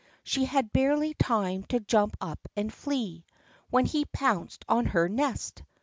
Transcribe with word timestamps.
She 0.23 0.45
had 0.45 0.73
barely 0.73 1.13
time 1.13 1.61
to 1.65 1.79
jump 1.79 2.17
up 2.19 2.47
and 2.55 2.73
flee, 2.73 3.23
When 3.69 3.85
he 3.85 4.05
pounced 4.05 4.65
on 4.67 4.87
her 4.87 5.07
nest. 5.07 5.61